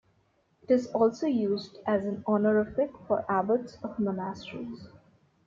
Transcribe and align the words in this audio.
It 0.63 0.71
is 0.71 0.87
also 0.87 1.27
used 1.27 1.77
as 1.85 2.05
an 2.05 2.23
honorific 2.25 2.89
for 3.07 3.23
abbots 3.31 3.77
of 3.83 3.99
monasteries. 3.99 4.87